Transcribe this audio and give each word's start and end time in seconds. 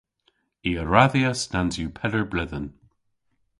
I 0.69 0.71
a 0.81 0.83
radhyas 0.91 1.39
nans 1.51 1.75
yw 1.81 1.89
peder 1.97 2.25
bledhen. 2.31 2.67